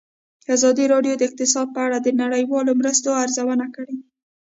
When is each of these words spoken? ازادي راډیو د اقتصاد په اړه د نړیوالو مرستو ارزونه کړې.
ازادي 0.55 0.85
راډیو 0.93 1.13
د 1.17 1.21
اقتصاد 1.29 1.67
په 1.75 1.79
اړه 1.87 1.97
د 2.01 2.07
نړیوالو 2.21 2.71
مرستو 2.79 3.09
ارزونه 3.23 3.65
کړې. 3.75 3.97